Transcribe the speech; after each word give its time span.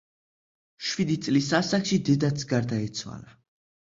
შვიდი 0.91 1.17
წლის 1.25 1.49
ასაკში 1.57 1.99
დედაც 2.07 2.47
გარდაეცვალა. 2.55 3.37